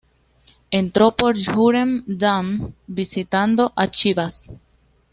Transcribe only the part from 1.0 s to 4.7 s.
por Jürgen Damm, visitando a Chivas.